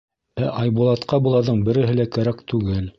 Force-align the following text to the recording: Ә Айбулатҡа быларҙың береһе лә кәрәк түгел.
Ә 0.45 0.47
Айбулатҡа 0.61 1.21
быларҙың 1.27 1.63
береһе 1.69 1.99
лә 2.03 2.11
кәрәк 2.19 2.47
түгел. 2.55 2.85